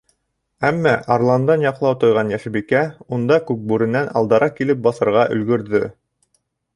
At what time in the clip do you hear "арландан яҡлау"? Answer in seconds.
1.15-1.97